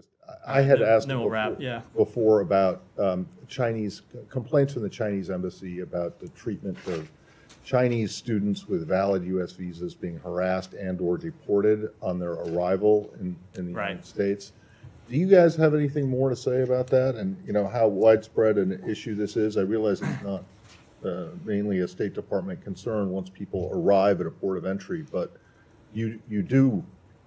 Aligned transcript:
just, 0.00 0.38
I 0.46 0.62
had 0.62 0.80
then- 0.80 0.88
asked 0.88 1.08
wrap, 1.08 1.50
before- 1.50 1.62
yeah. 1.62 1.80
before 1.96 2.40
about 2.40 2.82
um, 2.98 3.26
Chinese, 3.48 4.02
complaints 4.28 4.72
from 4.72 4.82
the 4.82 4.88
Chinese 4.88 5.30
embassy 5.30 5.80
about 5.80 6.18
the 6.20 6.28
treatment 6.28 6.78
of 6.86 7.10
Chinese 7.64 8.14
students 8.14 8.66
with 8.68 8.86
valid 8.86 9.24
US 9.24 9.52
visas 9.52 9.94
being 9.94 10.18
harassed 10.18 10.72
and/or 10.74 11.18
deported 11.18 11.90
on 12.00 12.18
their 12.18 12.32
arrival 12.32 13.10
in, 13.20 13.36
in 13.54 13.64
the 13.66 13.70
United 13.70 14.04
States. 14.04 14.52
Do 15.08 15.16
you 15.16 15.26
guys 15.26 15.56
have 15.56 15.74
anything 15.74 16.08
more 16.08 16.30
to 16.30 16.36
say 16.36 16.62
about 16.62 16.86
that 16.88 17.16
and, 17.16 17.36
you 17.44 17.52
know, 17.52 17.66
how 17.66 17.88
widespread 17.88 18.56
an 18.58 18.80
issue 18.88 19.16
this 19.16 19.36
is? 19.36 19.56
I 19.56 19.62
realize 19.62 20.00
it's 20.00 20.22
not 20.22 20.44
uh, 21.04 21.26
mainly 21.44 21.80
a 21.80 21.88
State 21.88 22.14
Department 22.14 22.62
concern 22.62 23.10
once 23.10 23.28
people 23.28 23.70
arrive 23.72 24.20
at 24.20 24.28
a 24.28 24.30
port 24.30 24.56
of 24.56 24.64
entry, 24.64 25.04
but 25.10 25.32
you, 25.92 26.20
you 26.28 26.42
do 26.42 26.84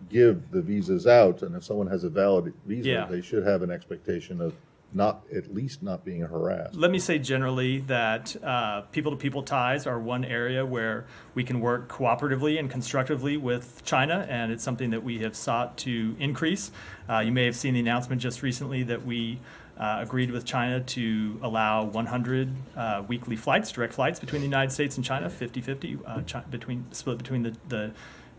give 0.09 0.51
the 0.51 0.61
visas 0.61 1.07
out, 1.07 1.41
and 1.41 1.55
if 1.55 1.63
someone 1.63 1.87
has 1.87 2.03
a 2.03 2.09
valid 2.09 2.53
visa, 2.65 2.89
Yeah. 2.89 3.05
they 3.05 3.21
should 3.21 3.43
have 3.45 3.61
an 3.61 3.71
expectation 3.71 4.41
of 4.41 4.53
not, 4.95 5.23
at 5.35 5.51
least 5.55 5.81
not 5.81 6.05
being 6.05 6.21
harassed. 6.21 6.75
Let 6.75 6.91
me 6.91 6.99
say 6.99 7.17
generally 7.17 7.79
that 7.87 8.35
uh, 8.43 8.81
people-to-people 8.91 9.41
ties 9.41 9.87
are 9.87 9.99
one 9.99 10.23
area 10.23 10.63
where 10.63 11.05
we 11.33 11.43
can 11.43 11.61
work 11.61 11.87
cooperatively 11.89 12.59
and 12.59 12.69
constructively 12.69 13.35
with 13.35 13.81
China, 13.85 14.27
and 14.29 14.51
it's 14.51 14.63
something 14.63 14.91
that 14.91 15.03
we 15.03 15.17
have 15.19 15.35
sought 15.35 15.77
to 15.79 16.15
increase. 16.19 16.69
Uh, 17.09 17.19
you 17.19 17.31
may 17.31 17.45
have 17.45 17.55
seen 17.55 17.73
the 17.73 17.79
announcement 17.79 18.21
just 18.21 18.43
recently 18.43 18.83
that 18.83 19.03
we 19.03 19.39
uh, 19.79 19.97
agreed 20.01 20.29
with 20.29 20.45
China 20.45 20.79
to 20.81 21.39
allow 21.41 21.85
100 21.85 22.49
uh, 22.77 23.01
weekly 23.07 23.35
flights, 23.35 23.71
direct 23.71 23.93
flights 23.95 24.19
between 24.19 24.41
the 24.41 24.47
United 24.47 24.71
States 24.71 24.95
and 24.97 25.03
China, 25.03 25.27
50-50, 25.27 25.99
uh, 26.05 26.21
chi- 26.27 26.41
between 26.51 26.85
split 26.91 27.17
between 27.17 27.41
the, 27.41 27.55
the 27.69 27.91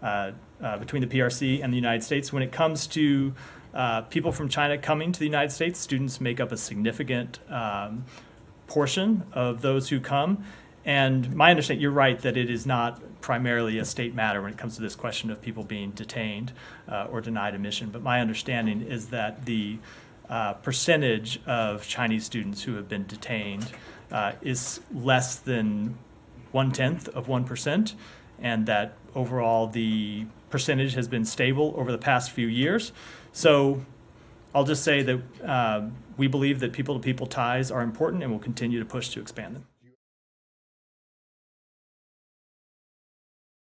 uh, 0.05 0.33
uh, 0.63 0.77
between 0.77 1.01
the 1.01 1.09
PRC 1.09 1.65
and 1.65 1.73
the 1.73 1.77
United 1.77 2.03
States. 2.03 2.31
When 2.31 2.43
it 2.43 2.53
comes 2.53 2.87
to 2.89 3.35
uh, 3.73 4.03
people 4.03 4.33
from 4.33 4.51
China 4.51 4.77
coming 4.77 5.13
to 5.13 5.19
the 5.19 5.25
United 5.25 5.51
States, 5.51 5.81
students 5.81 6.21
make 6.21 6.41
up 6.41 6.53
a 6.53 6.59
significant 6.59 7.39
um, 7.49 8.05
portion 8.67 9.25
of 9.33 9.63
those 9.63 9.89
who 9.89 10.01
come. 10.01 10.45
And 10.85 11.35
my 11.35 11.51
understanding, 11.51 11.81
you're 11.81 11.91
right 11.91 12.19
that 12.21 12.37
it 12.37 12.51
is 12.51 12.67
not 12.67 13.01
primarily 13.23 13.79
a 13.79 13.85
state 13.87 14.15
matter 14.15 14.43
when 14.43 14.53
it 14.53 14.59
comes 14.59 14.77
to 14.77 14.83
this 14.83 14.95
question 14.95 15.31
of 15.31 15.41
people 15.41 15.65
being 15.65 15.93
detained 15.93 16.53
uh, 16.87 17.07
or 17.11 17.23
denied 17.23 17.55
admission. 17.55 17.89
But 17.89 18.03
my 18.03 18.21
understanding 18.21 18.83
is 18.83 19.09
that 19.09 19.47
the 19.47 19.79
uh, 20.29 20.53
percentage 20.53 21.41
of 21.47 21.89
Chinese 21.89 22.27
students 22.27 22.63
who 22.63 22.75
have 22.75 22.91
been 22.91 23.07
detained 23.07 23.73
is 24.43 24.81
less 24.93 25.37
than 25.37 25.97
one 26.53 26.71
tenth 26.73 27.09
of 27.09 27.27
one 27.27 27.45
percent, 27.45 27.95
and 28.45 28.67
that 28.67 28.93
overall 29.17 29.67
the 29.67 30.27
percentage 30.51 30.95
has 30.95 31.09
been 31.09 31.25
stable 31.25 31.75
over 31.77 31.91
the 31.91 31.99
past 31.99 32.31
few 32.31 32.47
years. 32.47 32.93
So 33.33 33.85
I'll 34.55 34.65
just 34.65 34.85
say 34.85 35.03
that 35.03 35.21
um, 35.43 35.95
we 36.17 36.29
believe 36.29 36.61
that 36.61 36.73
people 36.73 36.95
to 36.95 37.01
people 37.01 37.27
ties 37.27 37.73
are 37.73 37.81
important 37.81 38.23
and 38.23 38.31
we'll 38.31 38.41
continue 38.41 38.79
to 38.79 38.85
push 38.85 39.09
to 39.11 39.21
expand 39.21 39.57
them. 39.57 39.67